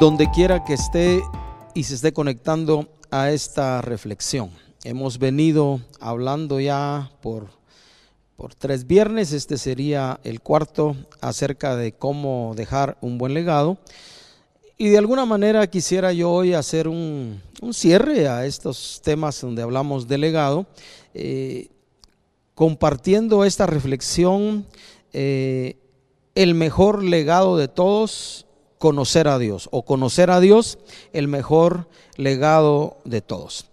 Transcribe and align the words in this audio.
Donde 0.00 0.28
quiera 0.32 0.64
que 0.64 0.74
esté 0.74 1.22
y 1.72 1.84
se 1.84 1.94
esté 1.94 2.12
conectando 2.12 2.88
a 3.12 3.30
esta 3.30 3.80
reflexión. 3.80 4.50
Hemos 4.82 5.18
venido 5.18 5.80
hablando 6.00 6.58
ya 6.58 7.12
por, 7.22 7.46
por 8.36 8.56
tres 8.56 8.88
viernes, 8.88 9.32
este 9.32 9.56
sería 9.56 10.18
el 10.24 10.40
cuarto, 10.40 10.96
acerca 11.20 11.76
de 11.76 11.92
cómo 11.92 12.54
dejar 12.56 12.98
un 13.00 13.18
buen 13.18 13.34
legado. 13.34 13.78
Y 14.76 14.88
de 14.88 14.98
alguna 14.98 15.24
manera 15.24 15.66
quisiera 15.68 16.12
yo 16.12 16.32
hoy 16.32 16.52
hacer 16.52 16.88
un, 16.88 17.40
cierre 17.72 18.28
a 18.28 18.46
estos 18.46 19.00
temas 19.02 19.40
donde 19.40 19.62
hablamos 19.62 20.08
de 20.08 20.18
legado, 20.18 20.66
eh, 21.14 21.68
compartiendo 22.56 23.44
esta 23.44 23.66
reflexión, 23.66 24.66
eh, 25.12 25.76
el 26.34 26.54
mejor 26.54 27.04
legado 27.04 27.56
de 27.56 27.68
todos 27.68 28.45
conocer 28.78 29.28
a 29.28 29.38
Dios 29.38 29.68
o 29.72 29.82
conocer 29.82 30.30
a 30.30 30.40
Dios, 30.40 30.78
el 31.12 31.28
mejor 31.28 31.88
legado 32.16 32.98
de 33.04 33.20
todos. 33.20 33.66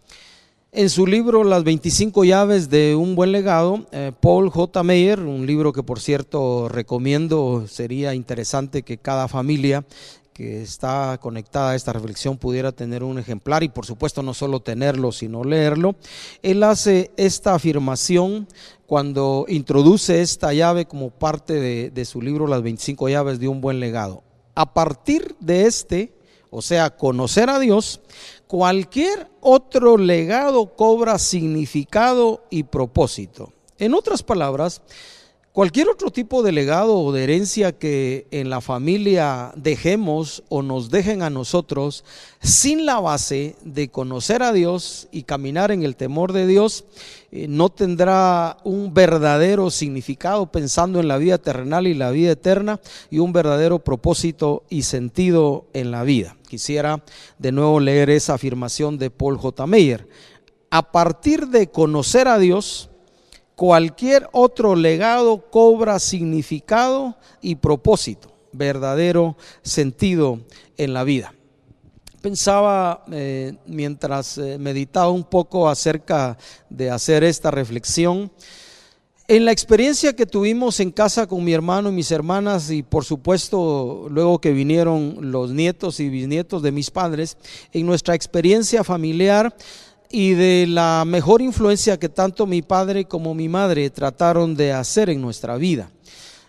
En 0.75 0.89
su 0.89 1.05
libro 1.05 1.43
Las 1.43 1.63
25 1.63 2.23
llaves 2.23 2.67
de 2.69 2.95
un 2.95 3.13
buen 3.13 3.31
legado, 3.31 3.85
eh, 3.91 4.11
Paul 4.19 4.49
J. 4.49 4.81
Meyer, 4.81 5.19
un 5.19 5.45
libro 5.45 5.71
que 5.71 5.83
por 5.83 5.99
cierto 5.99 6.67
recomiendo, 6.67 7.65
sería 7.67 8.15
interesante 8.15 8.81
que 8.81 8.97
cada 8.97 9.27
familia 9.27 9.85
que 10.33 10.63
está 10.63 11.19
conectada 11.21 11.69
a 11.69 11.75
esta 11.75 11.93
reflexión 11.93 12.37
pudiera 12.37 12.71
tener 12.71 13.03
un 13.03 13.19
ejemplar 13.19 13.61
y 13.61 13.69
por 13.69 13.85
supuesto 13.85 14.23
no 14.23 14.33
solo 14.33 14.61
tenerlo, 14.61 15.11
sino 15.11 15.43
leerlo. 15.43 15.95
Él 16.41 16.63
hace 16.63 17.11
esta 17.17 17.53
afirmación 17.53 18.47
cuando 18.87 19.45
introduce 19.47 20.21
esta 20.21 20.53
llave 20.53 20.85
como 20.85 21.11
parte 21.11 21.53
de, 21.53 21.91
de 21.91 22.05
su 22.05 22.19
libro 22.19 22.47
Las 22.47 22.63
25 22.63 23.09
llaves 23.09 23.39
de 23.39 23.47
un 23.47 23.61
buen 23.61 23.79
legado 23.79 24.23
a 24.55 24.73
partir 24.73 25.35
de 25.39 25.65
este, 25.65 26.13
o 26.49 26.61
sea, 26.61 26.95
conocer 26.95 27.49
a 27.49 27.59
Dios, 27.59 28.01
cualquier 28.47 29.29
otro 29.41 29.97
legado 29.97 30.75
cobra 30.75 31.17
significado 31.19 32.43
y 32.49 32.63
propósito. 32.63 33.51
En 33.79 33.93
otras 33.93 34.23
palabras, 34.23 34.81
Cualquier 35.53 35.87
otro 35.87 36.09
tipo 36.09 36.41
de 36.41 36.51
legado 36.51 36.97
o 36.97 37.11
de 37.11 37.25
herencia 37.25 37.77
que 37.77 38.25
en 38.31 38.49
la 38.49 38.59
familia 38.59 39.53
dejemos 39.55 40.41
o 40.49 40.63
nos 40.63 40.89
dejen 40.89 41.21
a 41.21 41.29
nosotros 41.29 42.03
sin 42.41 42.87
la 42.87 42.99
base 42.99 43.55
de 43.63 43.89
conocer 43.89 44.41
a 44.41 44.51
Dios 44.51 45.07
y 45.11 45.23
caminar 45.23 45.69
en 45.69 45.83
el 45.83 45.95
temor 45.95 46.33
de 46.33 46.47
Dios, 46.47 46.85
eh, 47.35 47.47
no 47.47 47.69
tendrá 47.69 48.57
un 48.63 48.93
verdadero 48.93 49.71
significado 49.71 50.51
pensando 50.51 50.99
en 50.99 51.07
la 51.07 51.17
vida 51.17 51.39
terrenal 51.39 51.87
y 51.87 51.95
la 51.95 52.11
vida 52.11 52.33
eterna 52.33 52.79
y 53.09 53.17
un 53.17 53.33
verdadero 53.33 53.79
propósito 53.79 54.61
y 54.69 54.83
sentido 54.83 55.65
en 55.73 55.89
la 55.89 56.03
vida. 56.03 56.37
Quisiera 56.47 57.03
de 57.39 57.51
nuevo 57.51 57.79
leer 57.79 58.11
esa 58.11 58.35
afirmación 58.35 58.99
de 58.99 59.09
Paul 59.09 59.39
J. 59.39 59.65
Meyer. 59.65 60.07
A 60.69 60.91
partir 60.91 61.47
de 61.47 61.71
conocer 61.71 62.27
a 62.27 62.37
Dios, 62.37 62.91
cualquier 63.55 64.29
otro 64.31 64.75
legado 64.75 65.49
cobra 65.49 65.97
significado 65.97 67.17
y 67.41 67.55
propósito, 67.55 68.31
verdadero 68.51 69.37
sentido 69.63 70.39
en 70.77 70.93
la 70.93 71.03
vida. 71.03 71.33
Pensaba 72.23 73.03
eh, 73.11 73.51
mientras 73.65 74.37
eh, 74.37 74.57
meditaba 74.57 75.09
un 75.09 75.25
poco 75.25 75.67
acerca 75.67 76.37
de 76.69 76.89
hacer 76.89 77.21
esta 77.21 77.51
reflexión, 77.51 78.31
en 79.27 79.43
la 79.43 79.51
experiencia 79.51 80.15
que 80.15 80.25
tuvimos 80.25 80.79
en 80.79 80.91
casa 80.91 81.27
con 81.27 81.43
mi 81.43 81.51
hermano 81.51 81.89
y 81.89 81.91
mis 81.91 82.13
hermanas 82.13 82.71
y 82.71 82.81
por 82.81 83.03
supuesto 83.03 84.07
luego 84.09 84.39
que 84.39 84.53
vinieron 84.53 85.31
los 85.33 85.51
nietos 85.51 85.99
y 85.99 86.07
bisnietos 86.07 86.61
de 86.61 86.71
mis 86.71 86.91
padres, 86.91 87.35
en 87.73 87.85
nuestra 87.85 88.15
experiencia 88.15 88.85
familiar 88.85 89.53
y 90.09 90.31
de 90.31 90.65
la 90.65 91.03
mejor 91.05 91.41
influencia 91.41 91.99
que 91.99 92.07
tanto 92.07 92.47
mi 92.47 92.61
padre 92.61 93.03
como 93.03 93.33
mi 93.33 93.49
madre 93.49 93.89
trataron 93.89 94.55
de 94.55 94.71
hacer 94.71 95.09
en 95.09 95.19
nuestra 95.19 95.57
vida. 95.57 95.91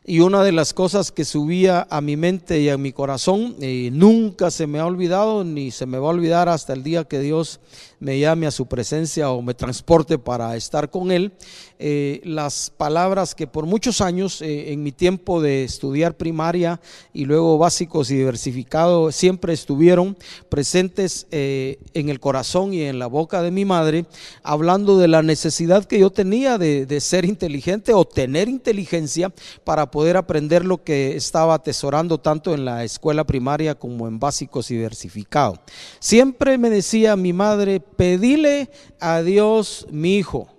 Y 0.07 0.21
una 0.21 0.45
de 0.45 0.53
las 0.53 0.75
cosas 0.75 1.11
que 1.11 1.25
subía 1.25 1.87
a 1.89 2.03
mi 2.03 2.19
mente 2.19 2.61
y 2.61 2.69
a 2.69 2.77
mi 2.77 2.93
corazón, 2.93 3.57
y 3.59 3.89
nunca 3.91 4.51
se 4.51 4.67
me 4.67 4.79
ha 4.79 4.85
olvidado 4.85 5.45
ni 5.45 5.71
se 5.71 5.87
me 5.87 5.97
va 5.97 6.09
a 6.09 6.11
olvidar 6.11 6.47
hasta 6.51 6.75
el 6.75 6.83
día 6.83 7.05
que 7.05 7.21
Dios 7.21 7.59
me 8.01 8.19
llame 8.19 8.47
a 8.47 8.51
su 8.51 8.67
presencia 8.67 9.31
o 9.31 9.41
me 9.41 9.55
transporte 9.55 10.19
para 10.19 10.57
estar 10.57 10.91
con 10.91 11.11
Él, 11.11 11.33
eh, 11.87 12.23
las 12.25 12.71
palabras 12.71 13.35
que 13.35 13.47
por 13.47 13.67
muchos 13.67 14.01
años 14.01 14.41
eh, 14.41 14.73
en 14.73 14.83
mi 14.83 14.91
tiempo 14.91 15.43
de 15.43 15.65
estudiar 15.65 16.17
primaria 16.17 16.81
y 17.13 17.27
luego 17.27 17.59
básicos 17.59 18.11
y 18.11 18.17
diversificado 18.17 19.13
siempre 19.13 19.53
estuvieron 19.53 20.17
presentes 20.49 21.27
eh, 21.31 21.79
en 21.93 22.09
el 22.09 22.21
corazón 22.21 22.73
y 22.73 22.85
en 22.85 22.99
la 22.99 23.07
boca 23.07 23.43
de 23.43 23.51
mi 23.51 23.67
madre, 23.67 24.07
hablando 24.43 24.97
de 24.97 25.09
la 25.09 25.23
necesidad 25.23 25.85
que 25.85 25.99
yo 25.99 26.09
tenía 26.09 26.57
de, 26.57 27.01
ser 27.03 27.27
inteligente 27.27 27.93
o 27.93 28.07
tener 28.07 28.49
inteligencia 28.49 29.31
para 29.63 29.91
poder 29.91 30.17
aprender 30.17 30.65
lo 30.65 30.83
que 30.83 31.17
estaba 31.17 31.53
atesorando 31.53 32.17
tanto 32.17 32.55
en 32.55 32.65
la 32.65 32.83
escuela 32.83 33.25
primaria 33.25 33.75
como 33.75 34.09
en 34.09 34.19
básicos 34.19 34.71
y 34.71 34.77
diversificado. 34.77 35.59
Siempre 35.99 36.57
me 36.57 36.71
decía 36.71 37.15
mi 37.15 37.35
madre, 37.35 37.81
pedile 37.81 38.71
a 39.01 39.21
Dios 39.21 39.87
mi 39.91 40.17
hijo. 40.17 40.54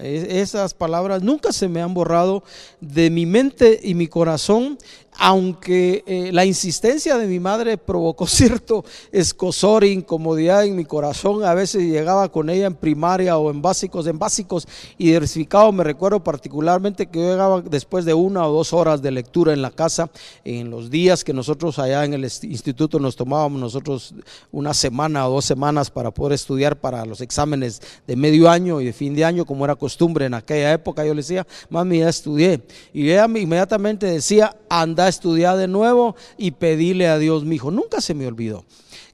Esas 0.00 0.74
palabras 0.74 1.22
nunca 1.22 1.52
se 1.52 1.68
me 1.68 1.80
han 1.82 1.94
borrado 1.94 2.42
de 2.80 3.10
mi 3.10 3.26
mente 3.26 3.80
y 3.82 3.94
mi 3.94 4.08
corazón 4.08 4.78
aunque 5.22 6.02
eh, 6.06 6.30
la 6.32 6.46
insistencia 6.46 7.18
de 7.18 7.26
mi 7.26 7.38
madre 7.38 7.76
provocó 7.76 8.26
cierto 8.26 8.86
escosor 9.12 9.84
e 9.84 9.88
incomodidad 9.88 10.64
en 10.64 10.74
mi 10.74 10.86
corazón, 10.86 11.44
a 11.44 11.52
veces 11.52 11.82
llegaba 11.82 12.30
con 12.32 12.48
ella 12.48 12.66
en 12.66 12.74
primaria 12.74 13.36
o 13.36 13.50
en 13.50 13.60
básicos, 13.60 14.06
en 14.06 14.18
básicos 14.18 14.66
y 14.96 15.08
diversificado, 15.08 15.70
me 15.72 15.84
recuerdo 15.84 16.24
particularmente 16.24 17.06
que 17.06 17.18
yo 17.18 17.32
llegaba 17.32 17.60
después 17.60 18.06
de 18.06 18.14
una 18.14 18.46
o 18.46 18.52
dos 18.52 18.72
horas 18.72 19.02
de 19.02 19.10
lectura 19.10 19.52
en 19.52 19.60
la 19.60 19.70
casa, 19.70 20.10
en 20.42 20.70
los 20.70 20.88
días 20.88 21.22
que 21.22 21.34
nosotros 21.34 21.78
allá 21.78 22.06
en 22.06 22.14
el 22.14 22.24
instituto 22.24 22.98
nos 22.98 23.14
tomábamos 23.14 23.60
nosotros 23.60 24.14
una 24.50 24.72
semana 24.72 25.28
o 25.28 25.32
dos 25.32 25.44
semanas 25.44 25.90
para 25.90 26.10
poder 26.12 26.32
estudiar 26.32 26.80
para 26.80 27.04
los 27.04 27.20
exámenes 27.20 27.82
de 28.06 28.16
medio 28.16 28.48
año 28.48 28.80
y 28.80 28.86
de 28.86 28.94
fin 28.94 29.14
de 29.14 29.26
año, 29.26 29.44
como 29.44 29.66
era 29.66 29.76
costumbre 29.76 30.24
en 30.24 30.32
aquella 30.32 30.72
época, 30.72 31.04
yo 31.04 31.12
le 31.12 31.20
decía, 31.20 31.46
mami, 31.68 31.98
ya 31.98 32.08
estudié. 32.08 32.62
Y 32.94 33.10
ella 33.10 33.26
inmediatamente 33.26 34.06
decía, 34.06 34.56
anda 34.70 35.09
estudiar 35.10 35.58
de 35.58 35.68
nuevo 35.68 36.16
y 36.38 36.52
pedirle 36.52 37.08
a 37.08 37.18
Dios, 37.18 37.44
mi 37.44 37.56
hijo. 37.56 37.70
Nunca 37.70 38.00
se 38.00 38.14
me 38.14 38.26
olvidó. 38.26 38.64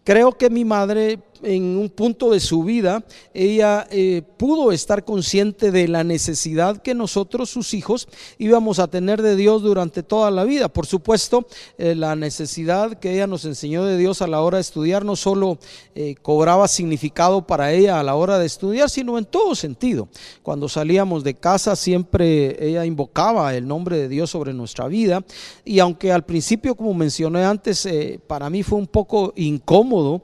Creo 0.04 0.32
que 0.32 0.50
mi 0.50 0.64
madre 0.64 1.18
en 1.42 1.76
un 1.76 1.88
punto 1.88 2.30
de 2.30 2.40
su 2.40 2.62
vida, 2.62 3.04
ella 3.34 3.86
eh, 3.90 4.22
pudo 4.36 4.72
estar 4.72 5.04
consciente 5.04 5.70
de 5.70 5.88
la 5.88 6.04
necesidad 6.04 6.82
que 6.82 6.94
nosotros, 6.94 7.50
sus 7.50 7.74
hijos, 7.74 8.08
íbamos 8.38 8.78
a 8.78 8.88
tener 8.88 9.22
de 9.22 9.36
Dios 9.36 9.62
durante 9.62 10.02
toda 10.02 10.30
la 10.30 10.44
vida. 10.44 10.68
Por 10.68 10.86
supuesto, 10.86 11.46
eh, 11.78 11.94
la 11.94 12.16
necesidad 12.16 12.98
que 12.98 13.14
ella 13.14 13.26
nos 13.26 13.44
enseñó 13.44 13.84
de 13.84 13.96
Dios 13.98 14.22
a 14.22 14.26
la 14.26 14.40
hora 14.40 14.58
de 14.58 14.62
estudiar 14.62 15.04
no 15.04 15.16
solo 15.16 15.58
eh, 15.94 16.14
cobraba 16.22 16.68
significado 16.68 17.46
para 17.46 17.72
ella 17.72 18.00
a 18.00 18.02
la 18.02 18.14
hora 18.14 18.38
de 18.38 18.46
estudiar, 18.46 18.90
sino 18.90 19.18
en 19.18 19.24
todo 19.24 19.54
sentido. 19.54 20.08
Cuando 20.42 20.68
salíamos 20.68 21.24
de 21.24 21.34
casa, 21.34 21.76
siempre 21.76 22.56
ella 22.66 22.84
invocaba 22.84 23.54
el 23.54 23.66
nombre 23.66 23.98
de 23.98 24.08
Dios 24.08 24.30
sobre 24.30 24.52
nuestra 24.52 24.88
vida. 24.88 25.24
Y 25.64 25.78
aunque 25.78 26.12
al 26.12 26.24
principio, 26.24 26.74
como 26.74 26.94
mencioné 26.94 27.44
antes, 27.44 27.88
para 28.26 28.50
mí 28.50 28.62
fue 28.62 28.78
un 28.78 28.86
poco 28.86 29.32
incómodo, 29.36 30.22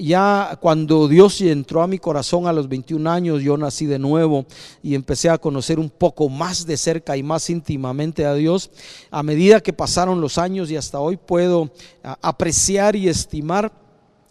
ya 0.00 0.58
cuando 0.60 1.08
Dios 1.08 1.40
entró 1.40 1.82
a 1.82 1.86
mi 1.86 1.98
corazón 1.98 2.46
a 2.46 2.52
los 2.52 2.68
21 2.68 3.10
años, 3.10 3.42
yo 3.42 3.56
nací 3.56 3.86
de 3.86 3.98
nuevo 3.98 4.46
y 4.82 4.94
empecé 4.94 5.30
a 5.30 5.38
conocer 5.38 5.78
un 5.78 5.90
poco 5.90 6.28
más 6.28 6.66
de 6.66 6.76
cerca 6.76 7.16
y 7.16 7.22
más 7.22 7.50
íntimamente 7.50 8.24
a 8.24 8.34
Dios. 8.34 8.70
A 9.10 9.22
medida 9.22 9.60
que 9.60 9.72
pasaron 9.72 10.20
los 10.20 10.38
años 10.38 10.70
y 10.70 10.76
hasta 10.76 11.00
hoy 11.00 11.16
puedo 11.16 11.70
apreciar 12.22 12.96
y 12.96 13.08
estimar 13.08 13.87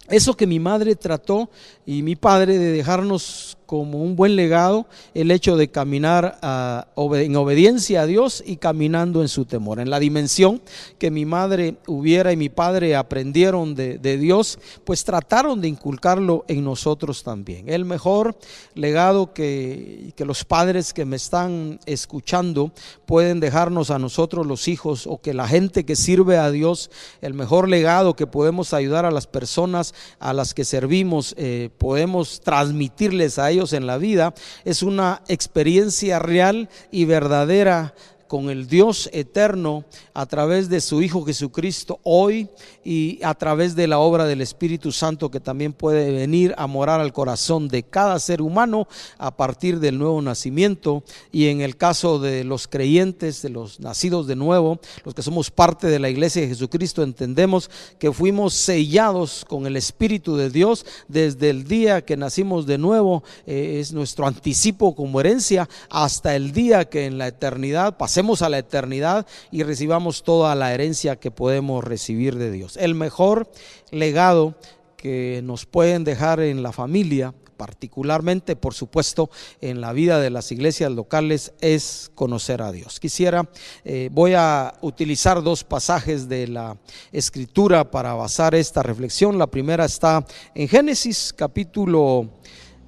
eso 0.10 0.36
que 0.36 0.48
mi 0.48 0.60
madre 0.60 0.96
trató 0.96 1.50
y 1.86 2.02
mi 2.02 2.16
padre 2.16 2.58
de 2.58 2.72
dejarnos 2.72 3.58
como 3.68 4.02
un 4.02 4.16
buen 4.16 4.36
legado 4.36 4.88
el 5.14 5.30
hecho 5.30 5.58
de 5.58 5.68
caminar 5.68 6.40
ah, 6.42 6.88
en 6.96 7.36
obediencia 7.36 8.02
a 8.02 8.06
Dios 8.06 8.42
y 8.46 8.58
caminando 8.58 9.22
en 9.22 9.28
su 9.28 9.46
temor. 9.46 9.80
En 9.80 9.90
la 9.90 10.00
dimensión 10.00 10.62
que 10.98 11.12
mi 11.12 11.26
madre 11.26 11.76
hubiera 11.86 12.32
y 12.32 12.38
mi 12.38 12.50
padre 12.50 12.96
aprendieron 12.96 13.76
de, 13.76 14.18
Dios, 14.18 14.58
pues 14.86 15.04
trataron 15.04 15.62
de 15.62 15.68
inculcarlo 15.68 16.46
en 16.48 16.64
nosotros 16.64 17.24
también. 17.24 17.68
El 17.68 17.84
mejor 17.84 18.38
legado 18.74 19.34
que, 19.34 20.14
que 20.16 20.26
los 20.26 20.46
padres 20.46 20.94
que 20.94 21.06
me 21.06 21.18
están 21.18 21.80
escuchando 21.86 22.72
pueden 23.06 23.42
dejarnos 23.42 23.92
a 23.92 24.00
nosotros 24.00 24.48
los 24.48 24.70
hijos 24.70 25.06
o 25.06 25.20
que 25.20 25.34
la 25.34 25.48
gente 25.48 25.86
que 25.86 25.98
sirve 25.98 26.38
a 26.38 26.52
Dios, 26.52 26.90
el 27.22 27.34
mejor 27.34 27.68
legado 27.68 28.16
que 28.16 28.28
podemos 28.28 28.74
ayudar 28.74 29.06
a 29.06 29.12
las 29.12 29.28
personas 29.28 29.94
a 30.20 30.34
las 30.34 30.54
que 30.54 30.66
servimos, 30.66 31.34
eh, 31.38 31.70
podemos 31.78 32.42
transmitirles 32.42 33.40
a 33.40 33.52
ellos 33.52 33.74
en 33.74 33.88
la 33.88 33.98
vida, 33.98 34.34
es 34.66 34.84
una 34.84 35.22
experiencia 35.28 36.20
real 36.20 36.70
y 36.92 37.06
verdadera 37.06 37.94
con 38.28 38.50
el 38.50 38.68
Dios 38.68 39.10
eterno 39.14 39.86
a 40.14 40.26
través 40.26 40.70
de 40.70 40.82
su 40.82 41.02
Hijo 41.02 41.26
Jesucristo 41.26 42.00
hoy 42.04 42.50
y 42.84 43.20
a 43.24 43.34
través 43.34 43.76
de 43.76 43.88
la 43.88 44.00
obra 44.00 44.26
del 44.26 44.42
Espíritu 44.42 44.92
Santo 44.92 45.32
que 45.32 45.40
también 45.40 45.74
puede 45.74 46.12
venir 46.12 46.54
a 46.58 46.68
morar 46.68 47.00
al 47.00 47.14
corazón 47.14 47.68
de 47.68 47.84
cada 47.84 48.20
ser 48.20 48.42
humano 48.42 48.88
a 49.18 49.36
partir 49.36 49.80
del 49.80 49.98
nuevo 49.98 50.22
nacimiento. 50.22 51.04
Y 51.32 51.48
en 51.48 51.62
el 51.62 51.78
caso 51.78 52.20
de 52.20 52.44
los 52.44 52.68
creyentes, 52.68 53.42
de 53.42 53.50
los 53.50 53.80
nacidos 53.80 54.28
de 54.28 54.36
nuevo, 54.36 54.80
los 55.04 55.14
que 55.14 55.22
somos 55.24 55.52
parte 55.52 55.88
de 55.88 56.00
la 56.00 56.10
iglesia 56.10 56.42
de 56.42 56.50
Jesucristo, 56.50 57.04
entendemos 57.04 57.70
que 58.00 58.12
fuimos 58.12 58.54
sellados 58.54 59.46
con 59.46 59.66
el 59.66 59.76
Espíritu 59.78 60.36
de 60.36 60.50
Dios 60.50 60.86
desde 61.08 61.50
el 61.50 61.66
día 61.66 62.04
que 62.04 62.18
nacimos 62.18 62.66
de 62.66 62.78
nuevo, 62.78 63.24
eh, 63.46 63.78
es 63.80 63.94
nuestro 63.94 64.28
anticipo 64.28 64.96
como 64.96 65.20
herencia 65.20 65.70
hasta 65.90 66.36
el 66.36 66.52
día 66.52 66.86
que 66.86 67.06
en 67.06 67.18
la 67.18 67.28
eternidad 67.28 67.98
a 68.18 68.50
la 68.50 68.58
eternidad 68.58 69.28
y 69.52 69.62
recibamos 69.62 70.24
toda 70.24 70.56
la 70.56 70.74
herencia 70.74 71.18
que 71.18 71.30
podemos 71.30 71.84
recibir 71.84 72.36
de 72.36 72.50
Dios. 72.50 72.76
El 72.78 72.96
mejor 72.96 73.52
legado 73.92 74.56
que 74.96 75.42
nos 75.44 75.68
pueden 75.68 76.04
dejar 76.04 76.40
en 76.40 76.64
la 76.64 76.72
familia 76.72 77.36
particularmente, 77.58 78.56
por 78.56 78.74
supuesto, 78.74 79.30
en 79.62 79.82
la 79.82 79.94
vida 79.94 80.20
de 80.20 80.30
las 80.30 80.52
iglesias 80.52 80.92
locales 80.92 81.54
es 81.62 82.12
conocer 82.16 82.62
a 82.62 82.72
Dios. 82.72 83.00
Quisiera, 83.00 83.50
eh, 83.84 84.10
voy 84.12 84.34
a 84.36 84.74
utilizar 84.82 85.44
dos 85.44 85.64
pasajes 85.64 86.28
de 86.28 86.48
la 86.48 86.78
escritura 87.12 87.90
para 87.92 88.14
basar 88.14 88.56
esta 88.56 88.82
reflexión. 88.84 89.38
La 89.38 89.48
primera 89.48 89.86
está 89.86 90.26
en 90.56 90.68
Génesis 90.68 91.34
capítulo, 91.36 92.30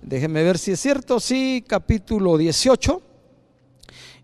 déjenme 0.01 0.43
ver 0.43 0.57
si 0.57 0.71
es 0.71 0.79
cierto, 0.79 1.19
sí, 1.19 1.63
capítulo 1.67 2.37
18. 2.37 3.08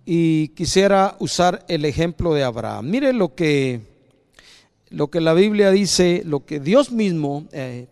Y 0.06 0.50
quisiera 0.50 1.16
usar 1.20 1.66
el 1.68 1.84
ejemplo 1.86 2.34
de 2.34 2.44
Abraham. 2.44 2.90
Mire 2.90 3.12
lo 3.12 3.34
que, 3.34 3.82
lo 4.90 5.10
que 5.10 5.20
la 5.20 5.34
Biblia 5.34 5.72
dice, 5.72 6.22
lo 6.26 6.46
que 6.46 6.60
Dios 6.60 6.92
mismo 6.92 7.48
eh, 7.52 7.88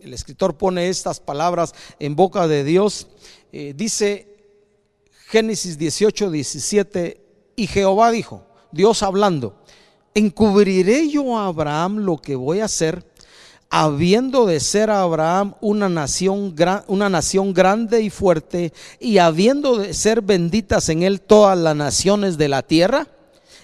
el 0.00 0.14
escritor 0.14 0.56
pone 0.56 0.88
estas 0.88 1.20
palabras 1.20 1.74
en 1.98 2.16
boca 2.16 2.48
de 2.48 2.64
Dios. 2.64 3.06
Eh, 3.52 3.74
dice 3.76 4.26
Génesis 5.28 5.78
18, 5.78 6.30
17, 6.30 7.20
y 7.56 7.66
Jehová 7.66 8.10
dijo, 8.10 8.46
Dios 8.72 9.02
hablando, 9.02 9.54
encubriré 10.14 11.08
yo 11.08 11.38
a 11.38 11.46
Abraham 11.46 11.98
lo 11.98 12.16
que 12.16 12.34
voy 12.34 12.60
a 12.60 12.64
hacer, 12.64 13.04
habiendo 13.70 14.46
de 14.46 14.58
ser 14.58 14.90
Abraham 14.90 15.54
una 15.60 15.88
nación, 15.88 16.54
una 16.88 17.08
nación 17.08 17.54
grande 17.54 18.02
y 18.02 18.10
fuerte, 18.10 18.72
y 18.98 19.18
habiendo 19.18 19.78
de 19.78 19.94
ser 19.94 20.20
benditas 20.20 20.88
en 20.88 21.04
él 21.04 21.20
todas 21.20 21.56
las 21.56 21.76
naciones 21.76 22.36
de 22.36 22.48
la 22.48 22.62
tierra. 22.62 23.06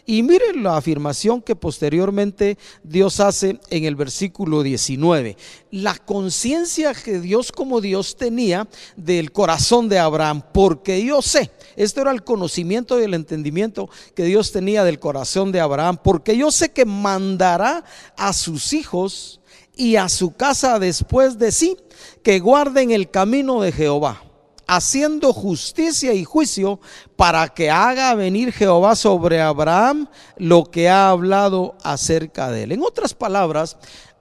Y 0.08 0.22
miren 0.22 0.62
la 0.62 0.76
afirmación 0.76 1.42
que 1.42 1.56
posteriormente 1.56 2.56
Dios 2.84 3.18
hace 3.18 3.58
en 3.70 3.84
el 3.84 3.96
versículo 3.96 4.62
19. 4.62 5.36
La 5.72 5.96
conciencia 5.96 6.94
que 6.94 7.18
Dios 7.18 7.50
como 7.50 7.80
Dios 7.80 8.16
tenía 8.16 8.68
del 8.94 9.32
corazón 9.32 9.88
de 9.88 9.98
Abraham, 9.98 10.44
porque 10.52 11.04
yo 11.04 11.22
sé, 11.22 11.50
esto 11.74 12.02
era 12.02 12.12
el 12.12 12.22
conocimiento 12.22 13.00
y 13.00 13.02
el 13.02 13.14
entendimiento 13.14 13.90
que 14.14 14.22
Dios 14.22 14.52
tenía 14.52 14.84
del 14.84 15.00
corazón 15.00 15.50
de 15.50 15.58
Abraham, 15.58 15.98
porque 16.00 16.36
yo 16.36 16.52
sé 16.52 16.68
que 16.68 16.84
mandará 16.84 17.82
a 18.16 18.32
sus 18.32 18.72
hijos 18.74 19.40
y 19.76 19.96
a 19.96 20.08
su 20.08 20.32
casa 20.32 20.78
después 20.80 21.38
de 21.38 21.52
sí 21.52 21.76
que 22.22 22.40
guarden 22.40 22.90
el 22.90 23.10
camino 23.10 23.60
de 23.60 23.70
Jehová 23.70 24.22
haciendo 24.66 25.32
justicia 25.32 26.12
y 26.12 26.24
juicio 26.24 26.80
para 27.14 27.48
que 27.48 27.70
haga 27.70 28.14
venir 28.14 28.52
Jehová 28.52 28.96
sobre 28.96 29.40
Abraham 29.40 30.08
lo 30.38 30.64
que 30.70 30.88
ha 30.88 31.10
hablado 31.10 31.76
acerca 31.84 32.50
de 32.50 32.64
él. 32.64 32.72
En 32.72 32.82
otras 32.82 33.14
palabras, 33.14 33.76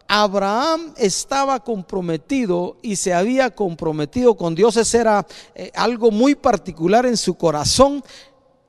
Abraham 0.08 0.94
estaba 0.98 1.64
comprometido 1.64 2.78
y 2.84 2.96
se 2.96 3.14
había 3.14 3.50
comprometido 3.50 4.36
con 4.36 4.54
Dios. 4.54 4.78
Ese 4.78 5.00
era 5.00 5.26
eh, 5.56 5.72
algo 5.74 6.12
muy 6.12 6.36
particular 6.36 7.06
en 7.06 7.18
su 7.18 7.36
corazón. 7.36 8.04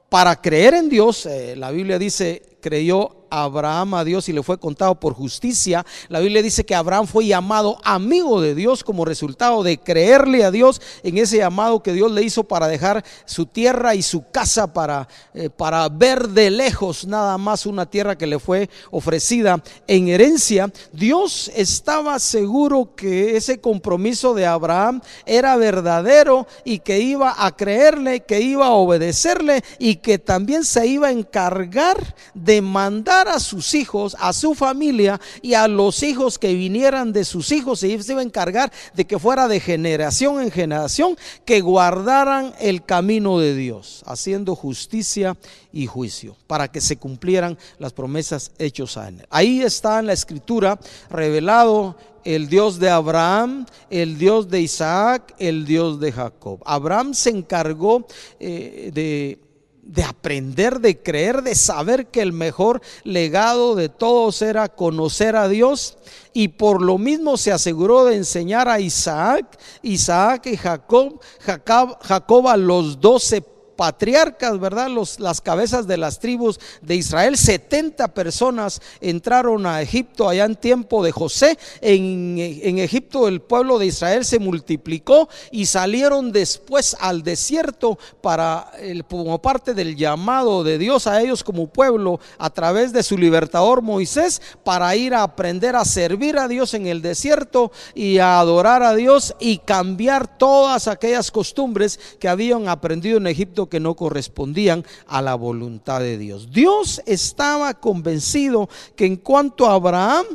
Para 0.08 0.40
creer 0.40 0.74
en 0.74 0.88
Dios, 0.88 1.26
eh, 1.26 1.56
la 1.56 1.70
Biblia 1.72 1.98
dice, 1.98 2.56
creyó 2.62 3.25
Abraham 3.30 3.94
a 3.94 4.04
Dios 4.04 4.28
y 4.28 4.32
le 4.32 4.42
fue 4.42 4.58
contado 4.58 4.94
por 4.94 5.14
justicia. 5.14 5.84
La 6.08 6.20
Biblia 6.20 6.42
dice 6.42 6.64
que 6.64 6.74
Abraham 6.74 7.06
fue 7.06 7.26
llamado 7.26 7.78
amigo 7.84 8.40
de 8.40 8.54
Dios 8.54 8.84
como 8.84 9.04
resultado 9.04 9.62
de 9.62 9.78
creerle 9.78 10.44
a 10.44 10.50
Dios 10.50 10.80
en 11.02 11.18
ese 11.18 11.38
llamado 11.38 11.82
que 11.82 11.92
Dios 11.92 12.12
le 12.12 12.22
hizo 12.22 12.44
para 12.44 12.68
dejar 12.68 13.04
su 13.24 13.46
tierra 13.46 13.94
y 13.94 14.02
su 14.02 14.30
casa 14.30 14.72
para, 14.72 15.08
eh, 15.34 15.50
para 15.50 15.88
ver 15.88 16.28
de 16.28 16.50
lejos 16.50 17.06
nada 17.06 17.38
más 17.38 17.66
una 17.66 17.86
tierra 17.86 18.16
que 18.16 18.26
le 18.26 18.38
fue 18.38 18.68
ofrecida 18.90 19.62
en 19.86 20.08
herencia. 20.08 20.72
Dios 20.92 21.50
estaba 21.54 22.18
seguro 22.18 22.94
que 22.94 23.36
ese 23.36 23.60
compromiso 23.60 24.34
de 24.34 24.46
Abraham 24.46 25.00
era 25.24 25.56
verdadero 25.56 26.46
y 26.64 26.80
que 26.80 27.00
iba 27.00 27.34
a 27.36 27.54
creerle, 27.56 28.20
que 28.20 28.40
iba 28.40 28.66
a 28.66 28.72
obedecerle 28.72 29.62
y 29.78 29.96
que 29.96 30.18
también 30.18 30.64
se 30.64 30.86
iba 30.86 31.08
a 31.08 31.12
encargar 31.12 32.14
de 32.34 32.62
mandar 32.62 33.15
a 33.22 33.40
sus 33.40 33.74
hijos, 33.74 34.16
a 34.18 34.32
su 34.32 34.54
familia 34.54 35.20
y 35.42 35.54
a 35.54 35.68
los 35.68 36.02
hijos 36.02 36.38
que 36.38 36.54
vinieran 36.54 37.12
de 37.12 37.24
sus 37.24 37.52
hijos. 37.52 37.82
Y 37.82 38.02
se 38.02 38.12
iba 38.12 38.20
a 38.20 38.24
encargar 38.24 38.72
de 38.94 39.06
que 39.06 39.18
fuera 39.18 39.48
de 39.48 39.60
generación 39.60 40.42
en 40.42 40.50
generación 40.50 41.16
que 41.44 41.60
guardaran 41.60 42.52
el 42.60 42.84
camino 42.84 43.38
de 43.38 43.54
Dios, 43.54 44.02
haciendo 44.06 44.54
justicia 44.54 45.36
y 45.72 45.86
juicio, 45.86 46.36
para 46.46 46.68
que 46.68 46.80
se 46.80 46.96
cumplieran 46.96 47.58
las 47.78 47.92
promesas 47.92 48.52
hechas 48.58 48.96
a 48.96 49.08
él. 49.08 49.26
Ahí 49.30 49.62
está 49.62 49.98
en 49.98 50.06
la 50.06 50.12
escritura 50.12 50.78
revelado 51.10 51.96
el 52.26 52.48
Dios 52.48 52.80
de 52.80 52.90
Abraham, 52.90 53.66
el 53.88 54.18
Dios 54.18 54.48
de 54.48 54.60
Isaac, 54.60 55.34
el 55.38 55.64
Dios 55.64 56.00
de 56.00 56.10
Jacob. 56.10 56.60
Abraham 56.64 57.14
se 57.14 57.30
encargó 57.30 58.04
eh, 58.40 58.90
de 58.92 59.45
de 59.86 60.02
aprender, 60.02 60.80
de 60.80 61.00
creer, 61.00 61.42
de 61.42 61.54
saber 61.54 62.06
que 62.06 62.20
el 62.20 62.32
mejor 62.32 62.82
legado 63.04 63.76
de 63.76 63.88
todos 63.88 64.42
era 64.42 64.68
conocer 64.68 65.36
a 65.36 65.48
Dios. 65.48 65.96
Y 66.32 66.48
por 66.48 66.82
lo 66.82 66.98
mismo 66.98 67.36
se 67.36 67.52
aseguró 67.52 68.04
de 68.04 68.16
enseñar 68.16 68.68
a 68.68 68.80
Isaac, 68.80 69.58
Isaac 69.82 70.46
y 70.46 70.56
Jacob, 70.56 71.20
Jacob, 71.40 72.48
a 72.48 72.56
los 72.56 73.00
doce 73.00 73.42
patriarcas, 73.76 74.58
¿verdad? 74.58 74.88
Los, 74.88 75.20
las 75.20 75.40
cabezas 75.40 75.86
de 75.86 75.96
las 75.96 76.18
tribus 76.18 76.58
de 76.82 76.96
Israel. 76.96 77.36
70 77.36 78.08
personas 78.08 78.80
entraron 79.00 79.66
a 79.66 79.82
Egipto 79.82 80.28
allá 80.28 80.44
en 80.44 80.56
tiempo 80.56 81.04
de 81.04 81.12
José. 81.12 81.58
En, 81.80 82.36
en 82.38 82.78
Egipto 82.78 83.28
el 83.28 83.40
pueblo 83.40 83.78
de 83.78 83.86
Israel 83.86 84.24
se 84.24 84.38
multiplicó 84.38 85.28
y 85.50 85.66
salieron 85.66 86.32
después 86.32 86.96
al 87.00 87.22
desierto 87.22 87.98
para 88.20 88.72
el, 88.80 89.04
como 89.04 89.40
parte 89.40 89.74
del 89.74 89.96
llamado 89.96 90.64
de 90.64 90.78
Dios 90.78 91.06
a 91.06 91.20
ellos 91.20 91.44
como 91.44 91.66
pueblo 91.66 92.20
a 92.38 92.50
través 92.50 92.92
de 92.92 93.02
su 93.02 93.18
libertador 93.18 93.82
Moisés 93.82 94.40
para 94.64 94.94
ir 94.96 95.14
a 95.14 95.22
aprender 95.22 95.76
a 95.76 95.84
servir 95.84 96.38
a 96.38 96.48
Dios 96.48 96.74
en 96.74 96.86
el 96.86 97.02
desierto 97.02 97.70
y 97.94 98.18
a 98.18 98.38
adorar 98.38 98.82
a 98.82 98.94
Dios 98.94 99.34
y 99.38 99.58
cambiar 99.58 100.38
todas 100.38 100.88
aquellas 100.88 101.30
costumbres 101.30 101.98
que 102.18 102.28
habían 102.28 102.68
aprendido 102.68 103.18
en 103.18 103.26
Egipto 103.26 103.65
que 103.68 103.80
no 103.80 103.94
correspondían 103.94 104.84
a 105.06 105.22
la 105.22 105.34
voluntad 105.34 106.00
de 106.00 106.18
Dios. 106.18 106.50
Dios 106.52 107.02
estaba 107.06 107.74
convencido 107.74 108.68
que 108.94 109.06
en 109.06 109.16
cuanto 109.16 109.66
a 109.66 109.74
Abraham, 109.74 110.26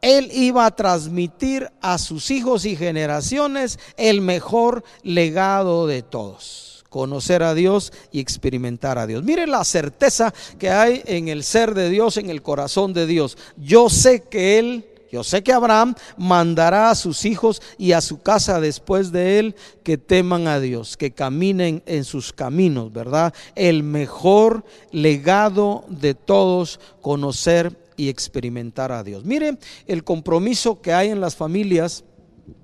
él 0.00 0.30
iba 0.32 0.64
a 0.64 0.74
transmitir 0.74 1.70
a 1.80 1.98
sus 1.98 2.30
hijos 2.30 2.64
y 2.64 2.76
generaciones 2.76 3.78
el 3.96 4.20
mejor 4.20 4.84
legado 5.02 5.86
de 5.86 6.02
todos 6.02 6.68
conocer 6.88 7.42
a 7.42 7.54
Dios 7.54 7.92
y 8.10 8.20
experimentar 8.20 8.98
a 8.98 9.06
Dios. 9.06 9.22
Mire 9.22 9.46
la 9.46 9.64
certeza 9.64 10.32
que 10.58 10.70
hay 10.70 11.02
en 11.06 11.28
el 11.28 11.44
ser 11.44 11.74
de 11.74 11.90
Dios, 11.90 12.16
en 12.16 12.30
el 12.30 12.42
corazón 12.42 12.92
de 12.92 13.06
Dios. 13.06 13.36
Yo 13.56 13.90
sé 13.90 14.22
que 14.22 14.58
Él 14.58 14.87
yo 15.10 15.24
sé 15.24 15.42
que 15.42 15.52
Abraham 15.52 15.94
mandará 16.16 16.90
a 16.90 16.94
sus 16.94 17.24
hijos 17.24 17.62
y 17.78 17.92
a 17.92 18.00
su 18.00 18.20
casa 18.20 18.60
después 18.60 19.10
de 19.10 19.38
él 19.38 19.56
que 19.82 19.98
teman 19.98 20.46
a 20.46 20.60
Dios, 20.60 20.96
que 20.96 21.12
caminen 21.12 21.82
en 21.86 22.04
sus 22.04 22.32
caminos, 22.32 22.92
¿verdad? 22.92 23.32
El 23.54 23.82
mejor 23.82 24.64
legado 24.92 25.84
de 25.88 26.14
todos, 26.14 26.78
conocer 27.00 27.76
y 27.96 28.08
experimentar 28.08 28.92
a 28.92 29.02
Dios. 29.02 29.24
Mire 29.24 29.58
el 29.86 30.04
compromiso 30.04 30.80
que 30.80 30.92
hay 30.92 31.08
en 31.08 31.20
las 31.20 31.36
familias 31.36 32.04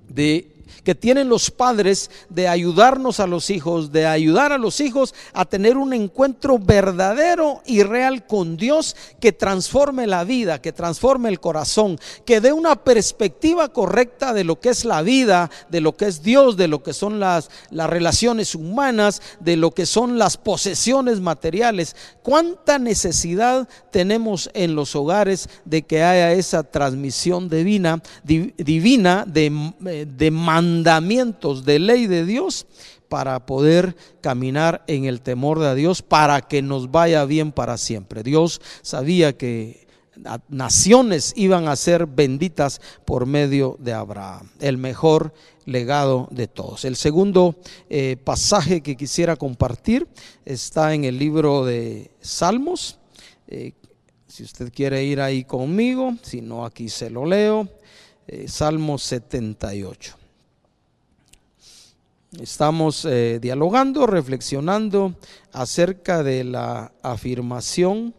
de 0.07 0.54
que 0.83 0.95
tienen 0.95 1.29
los 1.29 1.51
padres 1.51 2.09
de 2.29 2.47
ayudarnos 2.47 3.19
a 3.19 3.27
los 3.27 3.49
hijos, 3.49 3.91
de 3.91 4.05
ayudar 4.05 4.51
a 4.51 4.57
los 4.57 4.79
hijos 4.79 5.13
a 5.33 5.45
tener 5.45 5.77
un 5.77 5.93
encuentro 5.93 6.59
verdadero 6.59 7.61
y 7.65 7.83
real 7.83 8.25
con 8.25 8.57
Dios 8.57 8.95
que 9.19 9.31
transforme 9.31 10.07
la 10.07 10.23
vida, 10.23 10.61
que 10.61 10.71
transforme 10.71 11.29
el 11.29 11.39
corazón, 11.39 11.99
que 12.25 12.41
dé 12.41 12.53
una 12.53 12.75
perspectiva 12.75 13.69
correcta 13.69 14.33
de 14.33 14.43
lo 14.43 14.59
que 14.59 14.69
es 14.69 14.85
la 14.85 15.01
vida, 15.01 15.49
de 15.69 15.81
lo 15.81 15.95
que 15.95 16.05
es 16.05 16.23
Dios, 16.23 16.57
de 16.57 16.67
lo 16.67 16.83
que 16.83 16.93
son 16.93 17.19
las, 17.19 17.49
las 17.69 17.89
relaciones 17.89 18.55
humanas, 18.55 19.21
de 19.39 19.57
lo 19.57 19.71
que 19.71 19.85
son 19.85 20.17
las 20.17 20.37
posesiones 20.37 21.19
materiales. 21.19 21.95
¿Cuánta 22.21 22.79
necesidad 22.79 23.67
tenemos 23.91 24.49
en 24.53 24.75
los 24.75 24.95
hogares 24.95 25.49
de 25.65 25.83
que 25.83 26.03
haya 26.03 26.31
esa 26.33 26.63
transmisión 26.63 27.49
divina, 27.49 28.01
divina 28.23 29.25
de, 29.27 29.71
eh, 29.85 30.05
de 30.09 30.31
mandamientos, 30.55 31.65
de 31.65 31.79
ley 31.79 32.07
de 32.07 32.25
Dios? 32.25 32.65
para 33.09 33.45
poder 33.45 33.95
caminar 34.19 34.83
en 34.87 35.05
el 35.05 35.21
temor 35.21 35.59
de 35.59 35.75
Dios, 35.75 36.01
para 36.01 36.41
que 36.41 36.63
nos 36.63 36.89
vaya 36.89 37.23
bien 37.25 37.51
para 37.51 37.77
siempre. 37.77 38.23
Dios 38.23 38.59
sabía 38.81 39.37
que 39.37 39.85
naciones 40.49 41.33
iban 41.35 41.67
a 41.67 41.75
ser 41.75 42.07
benditas 42.07 42.81
por 43.05 43.25
medio 43.25 43.77
de 43.79 43.93
Abraham, 43.93 44.49
el 44.59 44.77
mejor 44.77 45.33
legado 45.65 46.27
de 46.31 46.47
todos. 46.47 46.85
El 46.85 46.95
segundo 46.95 47.55
eh, 47.89 48.17
pasaje 48.23 48.81
que 48.81 48.95
quisiera 48.95 49.35
compartir 49.35 50.07
está 50.45 50.93
en 50.93 51.05
el 51.05 51.17
libro 51.17 51.65
de 51.65 52.11
Salmos. 52.21 52.99
Eh, 53.47 53.73
si 54.27 54.43
usted 54.43 54.71
quiere 54.73 55.03
ir 55.03 55.21
ahí 55.21 55.43
conmigo, 55.43 56.15
si 56.21 56.41
no 56.41 56.65
aquí 56.65 56.89
se 56.89 57.09
lo 57.09 57.25
leo. 57.25 57.67
Eh, 58.27 58.47
Salmos 58.47 59.03
78. 59.03 60.24
Estamos 62.41 63.07
dialogando, 63.41 64.07
reflexionando 64.07 65.15
acerca 65.51 66.23
de 66.23 66.43
la 66.43 66.91
afirmación 67.01 68.13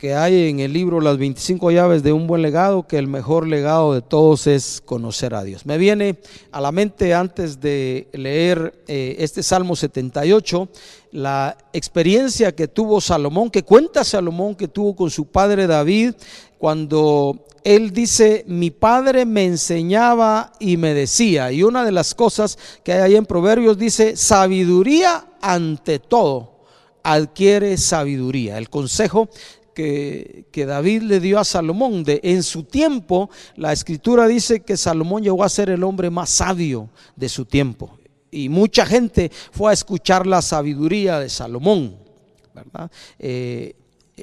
que 0.00 0.14
hay 0.14 0.48
en 0.48 0.60
el 0.60 0.72
libro 0.72 1.02
Las 1.02 1.18
25 1.18 1.70
llaves 1.72 2.02
de 2.02 2.14
un 2.14 2.26
buen 2.26 2.40
legado, 2.40 2.86
que 2.86 2.96
el 2.96 3.06
mejor 3.06 3.46
legado 3.46 3.92
de 3.92 4.00
todos 4.00 4.46
es 4.46 4.80
conocer 4.82 5.34
a 5.34 5.44
Dios. 5.44 5.66
Me 5.66 5.76
viene 5.76 6.18
a 6.52 6.62
la 6.62 6.72
mente 6.72 7.12
antes 7.12 7.60
de 7.60 8.08
leer 8.14 8.82
eh, 8.88 9.16
este 9.18 9.42
Salmo 9.42 9.76
78, 9.76 10.70
la 11.12 11.56
experiencia 11.72 12.54
que 12.54 12.68
tuvo 12.68 13.00
Salomón, 13.00 13.50
que 13.50 13.62
cuenta 13.62 14.04
Salomón 14.04 14.54
que 14.54 14.68
tuvo 14.68 14.94
con 14.94 15.10
su 15.10 15.26
padre 15.26 15.66
David, 15.66 16.14
cuando 16.58 17.46
él 17.64 17.92
dice, 17.92 18.44
mi 18.46 18.70
padre 18.70 19.26
me 19.26 19.44
enseñaba 19.44 20.52
y 20.58 20.76
me 20.76 20.94
decía, 20.94 21.52
y 21.52 21.62
una 21.62 21.84
de 21.84 21.92
las 21.92 22.14
cosas 22.14 22.58
que 22.84 22.92
hay 22.92 23.00
ahí 23.00 23.16
en 23.16 23.26
Proverbios 23.26 23.76
dice, 23.76 24.16
sabiduría 24.16 25.26
ante 25.40 25.98
todo 25.98 26.60
adquiere 27.02 27.76
sabiduría. 27.76 28.58
El 28.58 28.68
consejo 28.68 29.28
que, 29.74 30.44
David 30.52 31.02
le 31.02 31.20
dio 31.20 31.38
a 31.38 31.44
Salomón. 31.44 32.04
De, 32.04 32.20
en 32.22 32.42
su 32.42 32.64
tiempo, 32.64 33.30
la 33.56 33.72
escritura 33.72 34.26
dice 34.26 34.60
que 34.60 34.76
Salomón 34.76 35.22
llegó 35.22 35.44
a 35.44 35.48
ser 35.48 35.70
el 35.70 35.82
hombre 35.82 36.10
más 36.10 36.30
sabio 36.30 36.90
de 37.16 37.28
su 37.28 37.44
tiempo. 37.44 37.98
Y 38.30 38.48
mucha 38.48 38.86
gente 38.86 39.30
fue 39.52 39.70
a 39.70 39.74
escuchar 39.74 40.26
la 40.26 40.42
sabiduría 40.42 41.18
de 41.18 41.28
Salomón. 41.28 41.96
¿verdad? 42.54 42.90
Eh, 43.18 43.74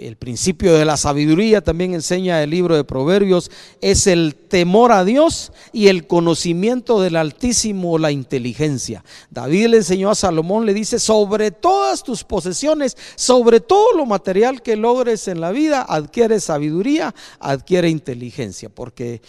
el 0.01 0.15
principio 0.15 0.73
de 0.73 0.85
la 0.85 0.97
sabiduría 0.97 1.61
también 1.61 1.93
enseña 1.93 2.43
el 2.43 2.49
libro 2.49 2.75
de 2.75 2.83
Proverbios, 2.83 3.51
es 3.81 4.07
el 4.07 4.35
temor 4.35 4.91
a 4.91 5.03
Dios 5.03 5.51
y 5.73 5.87
el 5.87 6.07
conocimiento 6.07 7.01
del 7.01 7.15
Altísimo, 7.15 7.97
la 7.97 8.11
inteligencia. 8.11 9.03
David 9.29 9.67
le 9.67 9.77
enseñó 9.77 10.09
a 10.09 10.15
Salomón, 10.15 10.65
le 10.65 10.73
dice, 10.73 10.99
sobre 10.99 11.51
todas 11.51 12.03
tus 12.03 12.23
posesiones, 12.23 12.95
sobre 13.15 13.59
todo 13.59 13.93
lo 13.93 14.05
material 14.05 14.61
que 14.61 14.75
logres 14.75 15.27
en 15.27 15.41
la 15.41 15.51
vida, 15.51 15.85
adquiere 15.87 16.39
sabiduría, 16.39 17.13
adquiere 17.39 17.89
inteligencia, 17.89 18.69
porque 18.69 19.21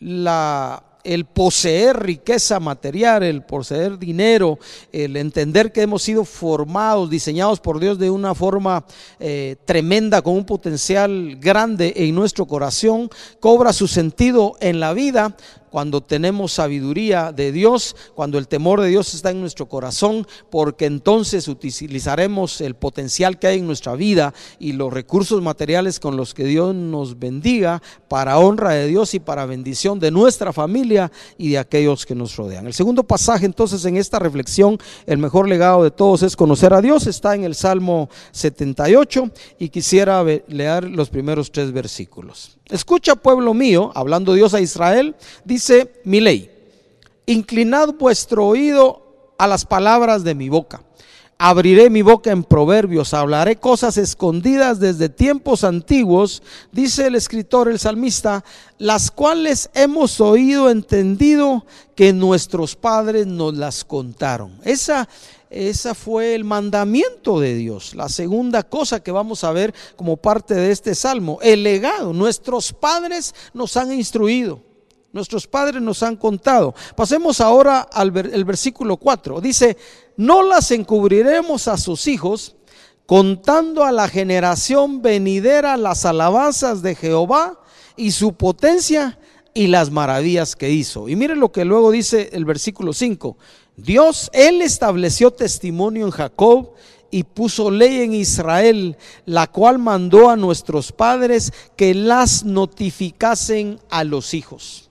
la 0.00 0.87
el 1.04 1.24
poseer 1.24 2.02
riqueza 2.02 2.60
material, 2.60 3.22
el 3.22 3.42
poseer 3.42 3.98
dinero, 3.98 4.58
el 4.92 5.16
entender 5.16 5.72
que 5.72 5.82
hemos 5.82 6.02
sido 6.02 6.24
formados, 6.24 7.10
diseñados 7.10 7.60
por 7.60 7.80
Dios 7.80 7.98
de 7.98 8.10
una 8.10 8.34
forma 8.34 8.84
eh, 9.20 9.56
tremenda, 9.64 10.22
con 10.22 10.34
un 10.34 10.44
potencial 10.44 11.36
grande 11.36 11.92
en 11.96 12.14
nuestro 12.14 12.46
corazón, 12.46 13.10
cobra 13.40 13.72
su 13.72 13.88
sentido 13.88 14.56
en 14.60 14.80
la 14.80 14.92
vida 14.92 15.36
cuando 15.70 16.00
tenemos 16.00 16.52
sabiduría 16.52 17.32
de 17.32 17.52
Dios, 17.52 17.96
cuando 18.14 18.38
el 18.38 18.48
temor 18.48 18.80
de 18.80 18.88
Dios 18.88 19.14
está 19.14 19.30
en 19.30 19.40
nuestro 19.40 19.68
corazón, 19.68 20.26
porque 20.50 20.86
entonces 20.86 21.48
utilizaremos 21.48 22.60
el 22.60 22.74
potencial 22.74 23.38
que 23.38 23.48
hay 23.48 23.58
en 23.58 23.66
nuestra 23.66 23.94
vida 23.94 24.34
y 24.58 24.72
los 24.72 24.92
recursos 24.92 25.42
materiales 25.42 26.00
con 26.00 26.16
los 26.16 26.34
que 26.34 26.44
Dios 26.44 26.74
nos 26.74 27.18
bendiga 27.18 27.82
para 28.08 28.38
honra 28.38 28.70
de 28.70 28.86
Dios 28.86 29.14
y 29.14 29.20
para 29.20 29.46
bendición 29.46 29.98
de 29.98 30.10
nuestra 30.10 30.52
familia 30.52 31.10
y 31.36 31.50
de 31.50 31.58
aquellos 31.58 32.06
que 32.06 32.14
nos 32.14 32.36
rodean. 32.36 32.66
El 32.66 32.74
segundo 32.74 33.02
pasaje 33.02 33.46
entonces 33.46 33.84
en 33.84 33.96
esta 33.96 34.18
reflexión, 34.18 34.78
el 35.06 35.18
mejor 35.18 35.48
legado 35.48 35.82
de 35.84 35.90
todos 35.90 36.22
es 36.22 36.36
conocer 36.36 36.72
a 36.72 36.80
Dios, 36.80 37.06
está 37.06 37.34
en 37.34 37.44
el 37.44 37.54
Salmo 37.54 38.08
78 38.32 39.30
y 39.58 39.68
quisiera 39.68 40.22
leer 40.24 40.84
los 40.84 41.10
primeros 41.10 41.50
tres 41.52 41.72
versículos. 41.72 42.58
Escucha, 42.70 43.16
pueblo 43.16 43.54
mío, 43.54 43.90
hablando 43.94 44.34
Dios 44.34 44.52
a 44.52 44.60
Israel, 44.60 45.16
dice 45.44 45.57
mi 46.04 46.20
ley, 46.20 46.50
inclinad 47.26 47.94
vuestro 47.94 48.46
oído 48.46 49.34
a 49.38 49.46
las 49.46 49.64
palabras 49.64 50.24
de 50.24 50.34
mi 50.34 50.48
boca. 50.48 50.82
Abriré 51.40 51.88
mi 51.88 52.02
boca 52.02 52.32
en 52.32 52.42
proverbios, 52.42 53.14
hablaré 53.14 53.56
cosas 53.56 53.96
escondidas 53.96 54.80
desde 54.80 55.08
tiempos 55.08 55.62
antiguos, 55.62 56.42
dice 56.72 57.06
el 57.06 57.14
escritor, 57.14 57.68
el 57.68 57.78
salmista, 57.78 58.44
las 58.78 59.12
cuales 59.12 59.70
hemos 59.74 60.20
oído, 60.20 60.68
entendido, 60.68 61.64
que 61.94 62.12
nuestros 62.12 62.74
padres 62.74 63.28
nos 63.28 63.54
las 63.54 63.84
contaron. 63.84 64.58
Esa 64.64 65.08
ese 65.50 65.94
fue 65.94 66.34
el 66.34 66.44
mandamiento 66.44 67.40
de 67.40 67.54
Dios. 67.54 67.94
La 67.94 68.08
segunda 68.08 68.62
cosa 68.62 69.02
que 69.02 69.12
vamos 69.12 69.44
a 69.44 69.52
ver 69.52 69.74
como 69.96 70.16
parte 70.16 70.54
de 70.54 70.70
este 70.70 70.94
salmo, 70.94 71.38
el 71.40 71.62
legado. 71.62 72.12
Nuestros 72.12 72.72
padres 72.72 73.34
nos 73.54 73.76
han 73.76 73.92
instruido. 73.92 74.67
Nuestros 75.18 75.48
padres 75.48 75.82
nos 75.82 76.04
han 76.04 76.14
contado. 76.14 76.76
Pasemos 76.94 77.40
ahora 77.40 77.80
al 77.80 78.12
versículo 78.12 78.98
4. 78.98 79.40
Dice, 79.40 79.76
no 80.16 80.44
las 80.44 80.70
encubriremos 80.70 81.66
a 81.66 81.76
sus 81.76 82.06
hijos, 82.06 82.54
contando 83.04 83.82
a 83.82 83.90
la 83.90 84.06
generación 84.06 85.02
venidera 85.02 85.76
las 85.76 86.04
alabanzas 86.04 86.82
de 86.82 86.94
Jehová 86.94 87.60
y 87.96 88.12
su 88.12 88.34
potencia 88.34 89.18
y 89.54 89.66
las 89.66 89.90
maravillas 89.90 90.54
que 90.54 90.70
hizo. 90.70 91.08
Y 91.08 91.16
miren 91.16 91.40
lo 91.40 91.50
que 91.50 91.64
luego 91.64 91.90
dice 91.90 92.30
el 92.32 92.44
versículo 92.44 92.92
5. 92.92 93.36
Dios, 93.76 94.30
Él 94.32 94.62
estableció 94.62 95.32
testimonio 95.32 96.06
en 96.06 96.12
Jacob 96.12 96.74
y 97.10 97.24
puso 97.24 97.72
ley 97.72 98.02
en 98.02 98.14
Israel, 98.14 98.96
la 99.26 99.48
cual 99.48 99.80
mandó 99.80 100.30
a 100.30 100.36
nuestros 100.36 100.92
padres 100.92 101.52
que 101.76 101.92
las 101.92 102.44
notificasen 102.44 103.80
a 103.90 104.04
los 104.04 104.32
hijos. 104.32 104.87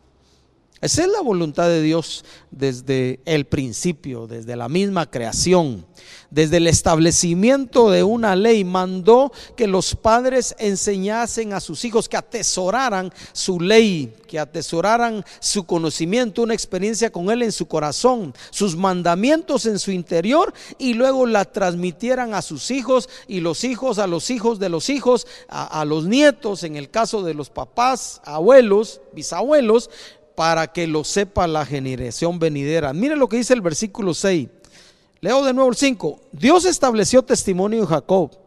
Esa 0.80 1.02
es 1.02 1.08
la 1.08 1.22
voluntad 1.22 1.68
de 1.68 1.82
Dios 1.82 2.24
desde 2.52 3.20
el 3.26 3.46
principio, 3.46 4.28
desde 4.28 4.56
la 4.56 4.70
misma 4.70 5.10
creación, 5.10 5.86
desde 6.30 6.58
el 6.58 6.68
establecimiento 6.68 7.90
de 7.90 8.04
una 8.04 8.36
ley. 8.36 8.64
Mandó 8.64 9.32
que 9.56 9.66
los 9.66 9.96
padres 9.96 10.56
enseñasen 10.60 11.54
a 11.54 11.62
sus 11.62 11.84
hijos 11.84 12.08
que 12.08 12.18
atesoraran 12.18 13.12
su 13.34 13.60
ley, 13.60 14.14
que 14.28 14.38
atesoraran 14.38 15.26
su 15.40 15.66
conocimiento, 15.66 16.44
una 16.44 16.54
experiencia 16.54 17.12
con 17.12 17.32
Él 17.32 17.42
en 17.42 17.52
su 17.52 17.68
corazón, 17.68 18.36
sus 18.52 18.76
mandamientos 18.76 19.66
en 19.66 19.80
su 19.80 19.90
interior 19.90 20.54
y 20.78 20.94
luego 20.94 21.26
la 21.26 21.46
transmitieran 21.46 22.36
a 22.36 22.44
sus 22.44 22.70
hijos 22.70 23.10
y 23.28 23.40
los 23.40 23.64
hijos 23.64 23.98
a 23.98 24.06
los 24.06 24.30
hijos 24.30 24.60
de 24.60 24.70
los 24.70 24.92
hijos, 24.92 25.26
a, 25.48 25.82
a 25.82 25.86
los 25.86 26.06
nietos, 26.06 26.64
en 26.64 26.76
el 26.76 26.92
caso 26.92 27.24
de 27.24 27.34
los 27.34 27.50
papás, 27.50 28.22
abuelos, 28.26 29.02
bisabuelos 29.14 29.90
para 30.38 30.68
que 30.68 30.86
lo 30.86 31.04
sepa 31.04 31.48
la 31.48 31.66
generación 31.66 32.38
venidera. 32.38 32.94
Mire 32.94 33.16
lo 33.16 33.28
que 33.28 33.38
dice 33.38 33.56
el 33.56 33.62
versículo 33.62 34.14
6. 34.14 34.48
Leo 35.20 35.44
de 35.44 35.52
nuevo 35.52 35.72
el 35.72 35.76
5. 35.76 36.20
Dios 36.32 36.66
estableció 36.66 37.24
testimonio 37.24 37.80
en 37.80 37.88
Jacob, 37.88 38.38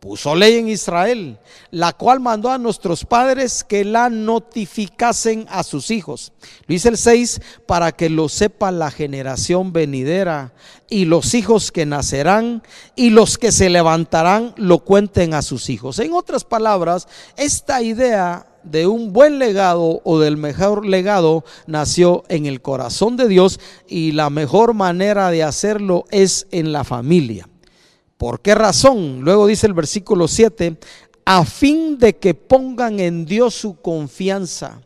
puso 0.00 0.34
ley 0.34 0.56
en 0.56 0.68
Israel, 0.68 1.38
la 1.70 1.92
cual 1.92 2.18
mandó 2.18 2.50
a 2.50 2.58
nuestros 2.58 3.04
padres 3.04 3.62
que 3.62 3.84
la 3.84 4.10
notificasen 4.10 5.46
a 5.50 5.62
sus 5.62 5.92
hijos. 5.92 6.32
Lo 6.66 6.72
dice 6.72 6.88
el 6.88 6.96
6, 6.96 7.40
para 7.64 7.92
que 7.92 8.10
lo 8.10 8.28
sepa 8.28 8.72
la 8.72 8.90
generación 8.90 9.72
venidera 9.72 10.52
y 10.88 11.04
los 11.04 11.34
hijos 11.34 11.70
que 11.70 11.86
nacerán 11.86 12.64
y 12.96 13.10
los 13.10 13.38
que 13.38 13.52
se 13.52 13.70
levantarán 13.70 14.52
lo 14.56 14.80
cuenten 14.80 15.34
a 15.34 15.42
sus 15.42 15.70
hijos. 15.70 16.00
En 16.00 16.12
otras 16.12 16.42
palabras, 16.42 17.06
esta 17.36 17.82
idea 17.82 18.49
de 18.62 18.86
un 18.86 19.12
buen 19.12 19.38
legado 19.38 20.00
o 20.04 20.18
del 20.18 20.36
mejor 20.36 20.86
legado 20.86 21.44
nació 21.66 22.24
en 22.28 22.46
el 22.46 22.60
corazón 22.60 23.16
de 23.16 23.28
Dios 23.28 23.60
y 23.88 24.12
la 24.12 24.30
mejor 24.30 24.74
manera 24.74 25.30
de 25.30 25.42
hacerlo 25.42 26.04
es 26.10 26.46
en 26.50 26.72
la 26.72 26.84
familia. 26.84 27.48
¿Por 28.16 28.40
qué 28.40 28.54
razón? 28.54 29.20
Luego 29.22 29.46
dice 29.46 29.66
el 29.66 29.72
versículo 29.72 30.28
7, 30.28 30.76
a 31.24 31.44
fin 31.44 31.98
de 31.98 32.16
que 32.16 32.34
pongan 32.34 33.00
en 33.00 33.24
Dios 33.24 33.54
su 33.54 33.80
confianza 33.80 34.80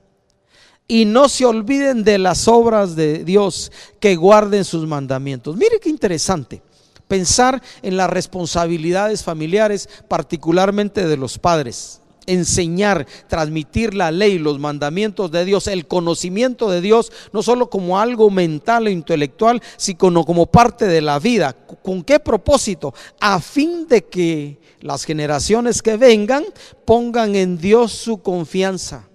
y 0.86 1.04
no 1.04 1.28
se 1.28 1.44
olviden 1.44 2.04
de 2.04 2.18
las 2.18 2.46
obras 2.46 2.94
de 2.94 3.24
Dios, 3.24 3.72
que 4.00 4.16
guarden 4.16 4.64
sus 4.64 4.86
mandamientos. 4.86 5.56
Mire 5.56 5.80
qué 5.80 5.88
interesante 5.88 6.62
pensar 7.08 7.62
en 7.82 7.96
las 7.96 8.10
responsabilidades 8.10 9.22
familiares, 9.22 9.88
particularmente 10.08 11.06
de 11.06 11.16
los 11.16 11.38
padres 11.38 12.00
enseñar, 12.26 13.06
transmitir 13.28 13.94
la 13.94 14.10
ley, 14.10 14.38
los 14.38 14.58
mandamientos 14.58 15.30
de 15.30 15.44
Dios, 15.44 15.66
el 15.66 15.86
conocimiento 15.86 16.70
de 16.70 16.80
Dios, 16.80 17.12
no 17.32 17.42
solo 17.42 17.70
como 17.70 17.98
algo 17.98 18.30
mental 18.30 18.86
e 18.86 18.92
intelectual, 18.92 19.62
sino 19.76 20.24
como 20.24 20.46
parte 20.46 20.86
de 20.86 21.00
la 21.00 21.18
vida. 21.18 21.52
¿Con 21.52 22.02
qué 22.02 22.20
propósito? 22.20 22.94
A 23.20 23.40
fin 23.40 23.86
de 23.88 24.04
que 24.04 24.58
las 24.80 25.04
generaciones 25.04 25.82
que 25.82 25.96
vengan 25.96 26.44
pongan 26.84 27.34
en 27.36 27.58
Dios 27.58 27.92
su 27.92 28.18
confianza 28.18 29.08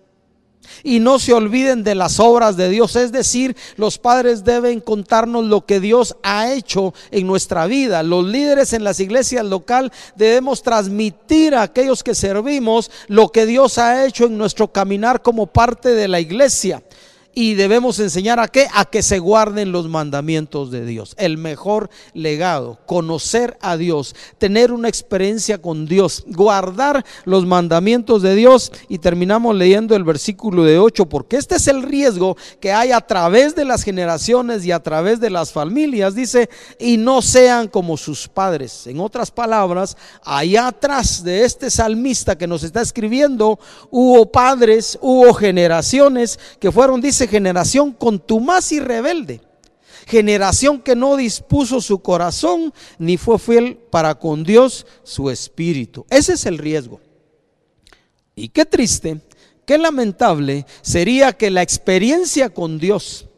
y 0.84 1.00
no 1.00 1.20
se 1.20 1.34
olviden 1.34 1.84
de 1.84 1.96
las 1.96 2.20
obras 2.20 2.58
de 2.58 2.70
Dios. 2.70 2.96
Es 2.96 3.12
decir, 3.12 3.56
los 3.78 3.98
padres 3.98 4.44
deben 4.44 4.80
contarnos 4.80 5.46
lo 5.46 5.66
que 5.66 5.80
Dios 5.80 6.16
ha 6.24 6.52
hecho 6.52 6.94
en 7.12 7.28
nuestra 7.28 7.66
vida. 7.68 8.04
Los 8.04 8.26
líderes 8.26 8.74
en 8.74 8.84
las 8.84 9.00
iglesias 9.00 9.46
local 9.46 9.92
debemos 10.16 10.64
transmitir 10.64 11.56
a 11.56 11.64
aquellos 11.64 12.04
que 12.04 12.16
servimos 12.16 12.92
lo 13.08 13.32
que 13.32 13.46
Dios 13.46 13.78
ha 13.78 14.06
hecho 14.06 14.26
en 14.26 14.38
nuestro 14.38 14.72
caminar 14.72 15.22
como 15.22 15.48
parte 15.48 15.90
de 15.90 16.08
la 16.08 16.20
iglesia 16.20 16.84
y 17.40 17.56
debemos 17.56 17.98
enseñar 18.02 18.38
a 18.38 18.50
qué? 18.50 18.68
A 18.74 18.84
que 18.84 19.02
se 19.02 19.18
guarden 19.18 19.72
los 19.72 19.88
mandamientos 19.88 20.72
de 20.72 20.86
Dios. 20.86 21.16
El 21.18 21.38
mejor 21.38 21.90
legado, 22.14 22.80
conocer 22.86 23.58
a 23.62 23.78
Dios, 23.78 24.14
tener 24.38 24.74
una 24.74 24.90
experiencia 24.90 25.58
con 25.58 25.86
Dios, 25.86 26.26
guardar 26.28 27.06
los 27.24 27.46
mandamientos 27.46 28.24
de 28.24 28.36
Dios. 28.36 28.74
Y 28.90 28.98
terminamos 28.98 29.56
leyendo 29.56 29.96
el 29.96 30.04
versículo 30.04 30.66
de 30.66 30.80
8, 30.80 31.06
porque 31.06 31.38
este 31.38 31.56
es 31.56 31.70
el 31.70 31.82
riesgo 31.82 32.36
que 32.60 32.74
hay 32.74 32.92
a 32.92 33.00
través 33.00 33.56
de 33.56 33.64
las 33.64 33.84
generaciones 33.84 34.66
y 34.66 34.74
a 34.74 34.84
través 34.84 35.22
de 35.22 35.30
las 35.30 35.54
familias. 35.54 36.16
Dice, 36.16 36.50
y 36.78 36.98
no 36.98 37.22
sean 37.22 37.70
como 37.70 37.96
sus 37.96 38.28
padres. 38.28 38.86
En 38.86 39.00
otras 39.00 39.32
palabras, 39.32 39.96
allá 40.26 40.68
atrás 40.68 41.24
de 41.24 41.46
este 41.46 41.72
salmista 41.72 42.38
que 42.38 42.48
nos 42.48 42.64
está 42.64 42.82
escribiendo, 42.82 43.58
hubo 43.90 44.30
padres, 44.30 45.00
hubo 45.02 45.34
generaciones 45.34 46.38
que 46.60 46.70
fueron, 46.70 47.00
dice, 47.00 47.29
generación 47.30 47.94
contumaz 47.94 48.74
y 48.74 48.82
rebelde, 48.82 49.42
generación 50.06 50.82
que 50.82 50.96
no 50.96 51.16
dispuso 51.16 51.80
su 51.80 52.00
corazón 52.00 52.74
ni 52.98 53.16
fue 53.16 53.40
fiel 53.40 53.78
para 53.78 54.16
con 54.16 54.44
Dios 54.44 54.86
su 55.04 55.30
espíritu. 55.30 56.06
Ese 56.10 56.34
es 56.34 56.46
el 56.46 56.58
riesgo. 56.58 57.00
Y 58.36 58.50
qué 58.50 58.66
triste, 58.66 59.22
qué 59.66 59.78
lamentable 59.78 60.66
sería 60.82 61.32
que 61.32 61.50
la 61.50 61.62
experiencia 61.62 62.50
con 62.50 62.80
Dios, 62.80 63.29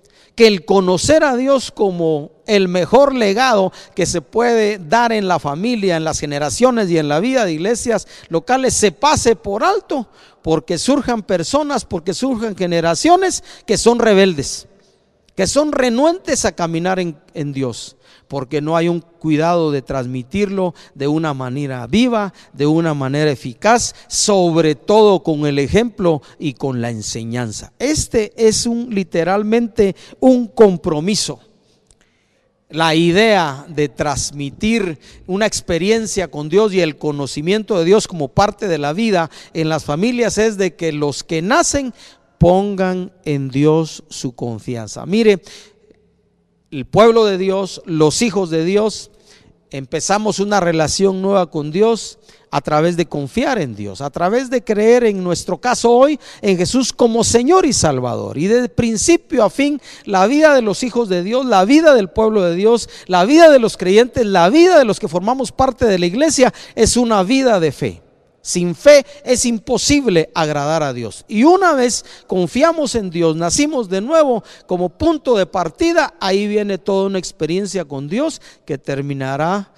que 0.42 0.48
el 0.48 0.66
conocer 0.66 1.24
a 1.24 1.36
Dios 1.36 1.70
como 1.70 2.32
el 2.48 2.68
mejor 2.68 3.14
legado 3.14 3.72
que 3.94 4.08
se 4.08 4.24
puede 4.24 4.80
dar 4.80 5.12
en 5.12 5.28
la 5.28 5.38
familia, 5.38 5.98
en 5.98 6.04
las 6.04 6.20
generaciones 6.20 6.90
y 6.90 6.98
en 6.98 7.10
la 7.10 7.20
vida 7.20 7.46
de 7.46 7.54
iglesias 7.54 8.08
locales 8.28 8.74
se 8.74 8.92
pase 8.92 9.36
por 9.36 9.64
alto 9.64 10.08
porque 10.42 10.80
surjan 10.80 11.22
personas, 11.22 11.86
porque 11.86 12.16
surjan 12.16 12.58
generaciones 12.58 13.44
que 13.68 13.78
son 13.78 14.00
rebeldes, 14.00 14.66
que 15.36 15.48
son 15.48 15.72
renuentes 15.72 16.46
a 16.46 16.54
caminar 16.54 17.00
en, 17.00 17.54
Dios 17.54 17.98
porque 18.28 18.62
no 18.62 18.78
hay 18.78 18.88
un 18.88 19.02
cuidado 19.02 19.72
de 19.72 19.82
transmitirlo 19.82 20.74
de 20.96 21.08
una 21.08 21.34
manera 21.34 21.86
viva, 21.86 22.34
de 22.54 22.66
una 22.66 22.94
manera 22.94 23.30
eficaz, 23.30 23.94
sobre 24.08 24.76
todo 24.76 25.22
con 25.22 25.46
el 25.46 25.60
ejemplo 25.60 26.22
y 26.40 26.54
con 26.54 26.80
la 26.80 26.92
enseñanza. 26.92 27.74
Este 27.78 28.32
es 28.38 28.66
un 28.66 28.96
literalmente 28.96 29.98
un 30.22 30.48
compromiso 30.48 31.42
la 32.72 32.96
idea 32.96 33.66
de 33.68 33.90
transmitir 33.90 34.98
una 35.28 35.46
experiencia 35.46 36.30
con 36.30 36.50
Dios 36.50 36.74
y 36.74 36.82
el 36.82 36.98
conocimiento 36.98 37.78
de 37.78 37.86
Dios 37.86 38.08
como 38.08 38.30
parte 38.30 38.68
de 38.68 38.78
la 38.78 38.94
vida 38.94 39.30
en 39.54 39.70
las 39.70 39.84
familias 39.84 40.38
es 40.38 40.58
de 40.58 40.76
que 40.76 40.92
los 40.92 41.24
que 41.24 41.42
nacen 41.42 41.94
pongan 42.42 43.12
en 43.24 43.50
Dios 43.50 44.04
su 44.10 44.34
confianza. 44.34 45.06
Mire, 45.06 45.44
el 46.72 46.88
pueblo 46.88 47.24
de 47.26 47.38
Dios, 47.38 47.84
los 47.86 48.24
hijos 48.24 48.50
de 48.50 48.66
Dios, 48.66 49.12
empezamos 49.70 50.40
una 50.40 50.60
relación 50.60 51.22
nueva 51.22 51.52
con 51.52 51.70
Dios 51.70 52.18
a 52.50 52.62
través 52.62 52.98
de 52.98 53.06
confiar 53.06 53.60
en 53.60 53.76
Dios, 53.76 54.02
a 54.02 54.10
través 54.10 54.50
de 54.50 54.64
creer 54.64 55.04
en 55.04 55.24
nuestro 55.24 55.60
caso 55.60 55.92
hoy 55.92 56.20
en 56.42 56.58
Jesús 56.58 56.92
como 56.92 57.24
Señor 57.24 57.68
y 57.68 57.74
Salvador. 57.74 58.40
Y 58.40 58.48
de 58.48 58.70
principio 58.70 59.44
a 59.44 59.52
fin, 59.52 59.80
la 60.06 60.26
vida 60.26 60.56
de 60.56 60.64
los 60.64 60.82
hijos 60.82 61.10
de 61.10 61.22
Dios, 61.22 61.46
la 61.46 61.64
vida 61.64 61.94
del 61.94 62.10
pueblo 62.10 62.42
de 62.42 62.56
Dios, 62.56 62.90
la 63.06 63.24
vida 63.24 63.52
de 63.52 63.60
los 63.60 63.78
creyentes, 63.78 64.26
la 64.26 64.50
vida 64.50 64.80
de 64.80 64.86
los 64.86 65.00
que 65.00 65.08
formamos 65.08 65.52
parte 65.52 65.86
de 65.86 66.00
la 66.00 66.08
iglesia 66.08 66.52
es 66.74 66.98
una 66.98 67.22
vida 67.22 67.60
de 67.60 67.72
fe. 67.72 68.02
Sin 68.42 68.74
fe 68.74 69.06
es 69.24 69.46
imposible 69.46 70.32
agradar 70.34 70.82
a 70.84 70.94
Dios. 70.94 71.26
Y 71.28 71.44
una 71.44 71.74
vez 71.74 72.04
confiamos 72.28 72.96
en 72.96 73.10
Dios, 73.10 73.36
nacimos 73.36 73.88
de 73.88 74.02
nuevo 74.02 74.44
como 74.66 74.90
punto 74.90 75.36
de 75.36 75.46
partida, 75.46 76.16
ahí 76.20 76.48
viene 76.48 76.78
toda 76.78 77.06
una 77.06 77.20
experiencia 77.20 77.86
con 77.86 78.08
Dios 78.08 78.42
que 78.66 78.78
terminará 78.78 79.72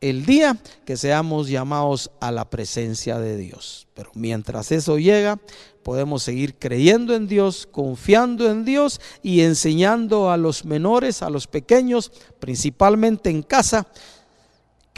el 0.00 0.24
día 0.24 0.56
que 0.84 0.96
seamos 0.96 1.48
llamados 1.48 2.10
a 2.20 2.30
la 2.30 2.48
presencia 2.48 3.18
de 3.18 3.36
Dios. 3.36 3.88
Pero 3.94 4.10
mientras 4.14 4.70
eso 4.70 4.98
llega, 4.98 5.40
podemos 5.82 6.22
seguir 6.22 6.56
creyendo 6.58 7.14
en 7.14 7.26
Dios, 7.26 7.68
confiando 7.70 8.50
en 8.50 8.64
Dios 8.64 9.00
y 9.22 9.40
enseñando 9.40 10.30
a 10.30 10.36
los 10.36 10.64
menores, 10.64 11.22
a 11.22 11.30
los 11.30 11.46
pequeños, 11.46 12.12
principalmente 12.38 13.30
en 13.30 13.42
casa, 13.42 13.88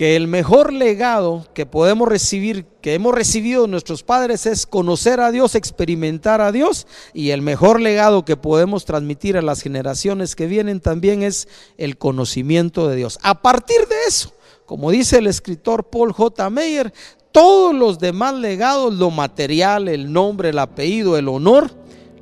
que 0.01 0.17
el 0.17 0.29
mejor 0.29 0.73
legado 0.73 1.47
que 1.53 1.67
podemos 1.67 2.09
recibir, 2.09 2.65
que 2.81 2.95
hemos 2.95 3.15
recibido 3.15 3.67
nuestros 3.67 4.03
padres 4.03 4.47
es 4.47 4.67
conocer 4.67 5.21
a 5.21 5.31
Dios, 5.31 5.55
experimentar 5.55 6.41
a 6.41 6.53
Dios 6.53 6.87
y 7.13 7.33
el 7.33 7.43
mejor 7.43 7.83
legado 7.83 8.25
que 8.25 8.39
podemos 8.39 8.87
transmitir 8.87 9.37
a 9.37 9.43
las 9.43 9.61
generaciones 9.61 10.37
que 10.37 10.47
vienen 10.47 10.81
también 10.81 11.23
es 11.23 11.49
el 11.77 11.99
conocimiento 11.99 12.89
de 12.89 12.97
Dios. 12.97 13.19
A 13.23 13.43
partir 13.43 13.77
de 13.89 13.97
eso, 14.09 14.33
como 14.65 14.91
dice 14.91 15.19
el 15.19 15.27
escritor 15.27 15.91
Paul 15.91 16.13
J. 16.13 16.49
Meyer, 16.49 16.95
todos 17.31 17.75
los 17.75 17.99
demás 17.99 18.33
legados, 18.33 18.95
lo 18.95 19.11
material, 19.11 19.87
el 19.87 20.11
nombre, 20.11 20.49
el 20.49 20.61
apellido, 20.61 21.19
el 21.19 21.29
honor, 21.29 21.73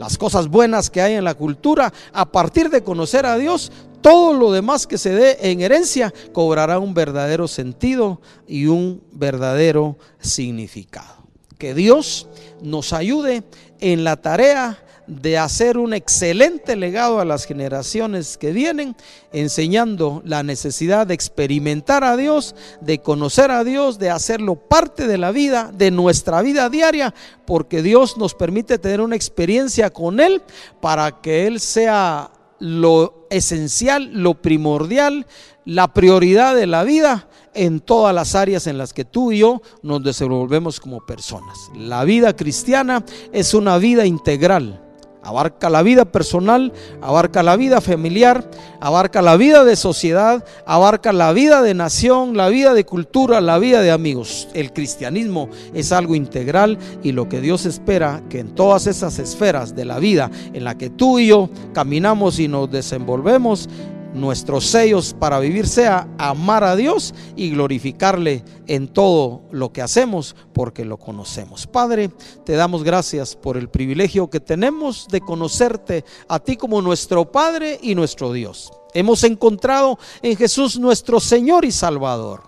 las 0.01 0.19
cosas 0.19 0.49
buenas 0.49 0.91
que 0.91 1.01
hay 1.01 1.15
en 1.15 1.23
la 1.23 1.35
cultura, 1.35 1.93
a 2.13 2.33
partir 2.33 2.71
de 2.71 2.83
conocer 2.83 3.25
a 3.25 3.37
Dios, 3.39 3.71
todo 4.01 4.33
lo 4.33 4.53
demás 4.53 4.87
que 4.87 4.99
se 4.99 5.11
dé 5.11 5.39
en 5.41 5.61
herencia 5.61 6.13
cobrará 6.33 6.79
un 6.79 6.95
verdadero 6.95 7.49
sentido 7.49 8.21
y 8.47 8.67
un 8.67 9.03
verdadero 9.13 9.97
significado. 10.21 11.27
Que 11.59 11.75
Dios 11.75 12.29
nos 12.63 12.93
ayude 12.93 13.43
en 13.81 14.05
la 14.05 14.17
tarea 14.17 14.79
de 15.09 15.39
hacer 15.39 15.79
un 15.79 15.95
excelente 15.95 16.77
legado 16.77 17.19
a 17.19 17.25
las 17.25 17.47
generaciones 17.47 18.37
que 18.37 18.53
vienen, 18.53 18.95
enseñando 19.33 20.23
la 20.25 20.43
necesidad 20.43 21.07
de 21.07 21.15
experimentar 21.15 22.05
a 22.05 22.17
Dios, 22.17 22.55
de 22.83 22.99
conocer 22.99 23.51
a 23.51 23.65
Dios, 23.65 23.99
de 23.99 24.11
hacerlo 24.11 24.57
parte 24.57 25.07
de 25.07 25.17
la 25.17 25.33
vida, 25.33 25.73
de 25.75 25.91
nuestra 25.91 26.43
vida 26.43 26.69
diaria, 26.69 27.15
porque 27.47 27.83
Dios 27.83 28.19
nos 28.19 28.35
permite 28.35 28.79
tener 28.79 29.01
una 29.01 29.17
experiencia 29.17 29.91
con 29.91 30.21
Él 30.21 30.43
para 30.81 31.23
que 31.23 31.47
Él 31.47 31.59
sea 31.59 32.31
lo 32.59 33.27
esencial, 33.31 34.11
lo 34.13 34.35
primordial, 34.35 35.27
la 35.65 35.93
prioridad 35.93 36.55
de 36.55 36.67
la 36.67 36.85
vida 36.85 37.29
en 37.55 37.81
todas 37.81 38.15
las 38.15 38.35
áreas 38.35 38.67
en 38.67 38.79
las 38.79 38.93
que 38.93 39.05
tú 39.05 39.33
y 39.33 39.39
yo 39.39 39.63
nos 39.83 40.03
desenvolvemos 40.03 40.81
como 40.81 41.05
personas. 41.05 41.59
La 41.75 42.05
vida 42.05 42.35
cristiana 42.37 43.05
es 43.33 43.55
una 43.55 43.79
vida 43.79 44.07
integral 44.07 44.88
Abarca 45.29 45.69
la 45.69 45.83
vida 45.83 46.07
personal, 46.07 46.73
abarca 47.03 47.43
la 47.43 47.55
vida 47.57 47.83
familiar, 47.83 48.51
abarca 48.81 49.21
la 49.21 49.37
vida 49.37 49.63
de 49.63 49.77
sociedad, 49.77 50.43
abarca 50.65 51.13
la 51.13 51.35
vida 51.35 51.61
de 51.61 51.75
nación, 51.75 52.35
la 52.35 52.49
vida 52.49 52.73
de 52.73 52.87
cultura, 52.87 53.43
la 53.43 53.59
vida 53.59 53.83
de 53.83 53.91
amigos. 53.91 54.49
El 54.55 54.73
cristianismo 54.73 55.51
es 55.75 55.93
algo 55.93 56.15
integral 56.15 56.79
y 57.03 57.13
lo 57.13 57.29
que 57.29 57.43
Dios 57.43 57.67
espera 57.67 58.23
que 58.31 58.41
en 58.41 58.55
todas 58.55 58.87
esas 58.87 59.19
esferas 59.19 59.77
de 59.77 59.85
la 59.85 59.99
vida 59.99 60.31
en 60.55 60.65
la 60.65 60.79
que 60.79 60.89
tú 60.89 61.19
y 61.19 61.27
yo 61.27 61.51
caminamos 61.75 62.39
y 62.39 62.49
nos 62.49 62.71
desenvolvemos, 62.71 63.69
nuestros 64.15 64.67
sellos 64.67 65.15
para 65.19 65.39
vivir 65.39 65.67
sea 65.67 66.09
amar 66.19 66.65
a 66.65 66.77
Dios 66.77 67.15
y 67.37 67.51
glorificarle 67.51 68.45
en 68.67 68.89
todo 68.89 69.43
lo 69.51 69.73
que 69.73 69.83
hacemos 69.83 70.35
porque 70.53 70.85
lo 70.85 70.99
conocemos. 70.99 71.67
Padre, 71.67 72.11
te 72.45 72.55
damos 72.55 72.85
gracias 72.85 73.37
por 73.37 73.57
el 73.57 73.69
privilegio 73.69 74.31
que 74.31 74.41
tenemos 74.41 75.07
de 75.09 75.21
conocerte 75.21 76.05
a 76.29 76.39
ti 76.41 76.57
como 76.57 76.83
nuestro 76.83 77.31
Padre 77.31 77.79
y 77.83 77.95
nuestro 77.95 78.33
Dios. 78.33 78.73
Hemos 78.95 79.25
encontrado 79.25 79.99
en 80.23 80.37
Jesús 80.37 80.79
nuestro 80.79 81.21
Señor 81.21 81.65
y 81.65 81.73
Salvador. 81.73 82.43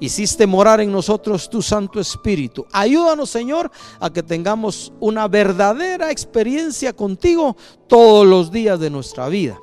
Hiciste 0.00 0.48
morar 0.48 0.80
en 0.80 0.90
nosotros 0.90 1.48
tu 1.48 1.62
Santo 1.62 2.00
Espíritu. 2.00 2.66
Ayúdanos, 2.72 3.30
Señor, 3.30 3.70
a 4.00 4.10
que 4.10 4.24
tengamos 4.24 4.92
una 4.98 5.28
verdadera 5.28 6.10
experiencia 6.10 6.92
contigo 6.92 7.56
todos 7.86 8.26
los 8.26 8.50
días 8.50 8.80
de 8.80 8.90
nuestra 8.90 9.28
vida 9.28 9.60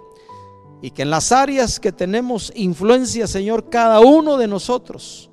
y 0.82 0.92
que 0.92 1.02
en 1.02 1.10
las 1.10 1.32
áreas 1.32 1.80
que 1.80 1.92
tenemos 1.92 2.52
influencia, 2.56 3.28
Señor, 3.28 3.70
cada 3.70 4.00
uno 4.00 4.38
de 4.38 4.48
nosotros, 4.48 5.30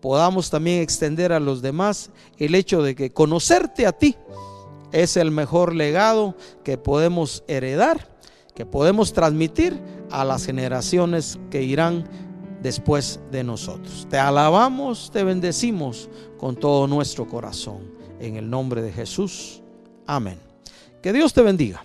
podamos 0.00 0.50
también 0.50 0.82
extender 0.82 1.32
a 1.32 1.40
los 1.40 1.62
demás 1.62 2.10
el 2.38 2.54
hecho 2.54 2.82
de 2.82 2.94
que 2.94 3.12
conocerte 3.12 3.86
a 3.86 3.92
ti 3.92 4.16
es 4.90 5.16
el 5.16 5.30
mejor 5.30 5.74
legado 5.74 6.36
que 6.64 6.76
podemos 6.76 7.44
heredar, 7.46 8.16
que 8.54 8.66
podemos 8.66 9.12
transmitir 9.12 9.80
a 10.10 10.24
las 10.24 10.44
generaciones 10.44 11.38
que 11.50 11.62
irán 11.62 12.08
después 12.62 13.20
de 13.30 13.44
nosotros. 13.44 14.06
Te 14.10 14.18
alabamos, 14.18 15.10
te 15.10 15.24
bendecimos 15.24 16.10
con 16.36 16.56
todo 16.56 16.86
nuestro 16.86 17.26
corazón. 17.26 17.92
En 18.20 18.36
el 18.36 18.48
nombre 18.48 18.82
de 18.82 18.92
Jesús. 18.92 19.62
Amén. 20.06 20.38
Que 21.02 21.12
Dios 21.12 21.32
te 21.32 21.42
bendiga. 21.42 21.82